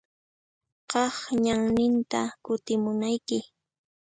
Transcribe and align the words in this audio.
Kaq 0.91 1.15
ñanninta 1.43 2.21
kutimunayki. 2.43 3.39